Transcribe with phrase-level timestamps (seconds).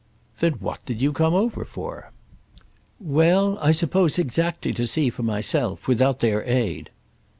[0.39, 2.11] "Then what did you come over for?"
[2.99, 6.89] "Well, I suppose exactly to see for myself—without their aid."